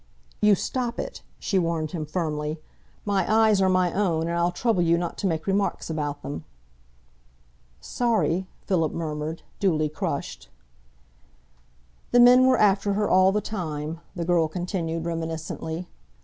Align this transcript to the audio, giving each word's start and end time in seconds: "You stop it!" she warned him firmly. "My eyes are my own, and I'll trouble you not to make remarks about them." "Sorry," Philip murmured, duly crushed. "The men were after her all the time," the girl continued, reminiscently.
"You 0.41 0.55
stop 0.55 0.97
it!" 0.97 1.21
she 1.37 1.59
warned 1.59 1.91
him 1.91 2.07
firmly. 2.07 2.59
"My 3.05 3.31
eyes 3.31 3.61
are 3.61 3.69
my 3.69 3.93
own, 3.93 4.23
and 4.27 4.31
I'll 4.35 4.51
trouble 4.51 4.81
you 4.81 4.97
not 4.97 5.15
to 5.19 5.27
make 5.27 5.45
remarks 5.45 5.91
about 5.91 6.23
them." 6.23 6.43
"Sorry," 7.79 8.47
Philip 8.65 8.93
murmured, 8.93 9.43
duly 9.59 9.89
crushed. 9.89 10.49
"The 12.09 12.19
men 12.19 12.47
were 12.47 12.57
after 12.57 12.93
her 12.93 13.07
all 13.07 13.31
the 13.31 13.41
time," 13.41 13.99
the 14.15 14.25
girl 14.25 14.47
continued, 14.47 15.05
reminiscently. 15.05 15.87